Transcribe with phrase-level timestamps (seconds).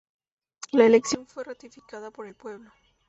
[0.71, 2.71] La elección fue ratificada por el pueblo.